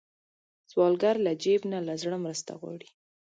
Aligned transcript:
سوالګر 0.71 1.15
له 1.25 1.31
جیب 1.43 1.61
نه، 1.71 1.79
له 1.87 1.93
زړه 2.01 2.17
مرسته 2.25 2.51
غواړي 2.59 2.87